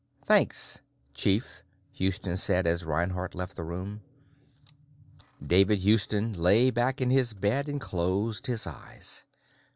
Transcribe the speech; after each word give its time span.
"Thanks 0.25 0.81
Chief," 1.13 1.61
Houston 1.91 2.35
said 2.35 2.65
as 2.65 2.83
Reinhardt 2.83 3.35
left 3.35 3.55
the 3.55 3.63
room. 3.63 4.01
David 5.45 5.77
Houston 5.77 6.33
lay 6.33 6.71
back 6.71 7.01
in 7.01 7.11
his 7.11 7.35
bed 7.35 7.69
and 7.69 7.79
closed 7.79 8.47
his 8.47 8.65
eyes. 8.65 9.25